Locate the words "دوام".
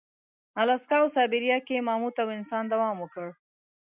2.73-2.95